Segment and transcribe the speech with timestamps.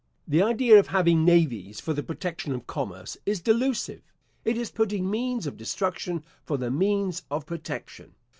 [0.27, 4.01] The idea of having navies for the protection of commerce is delusive.
[4.43, 8.15] It is putting means of destruction for the means of protection.